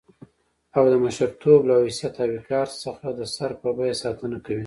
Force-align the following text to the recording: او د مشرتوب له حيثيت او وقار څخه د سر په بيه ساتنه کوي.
او 0.77 0.83
د 0.93 0.95
مشرتوب 1.05 1.59
له 1.69 1.75
حيثيت 1.85 2.15
او 2.23 2.29
وقار 2.37 2.67
څخه 2.83 3.07
د 3.19 3.21
سر 3.35 3.51
په 3.61 3.69
بيه 3.77 3.93
ساتنه 4.03 4.37
کوي. 4.45 4.59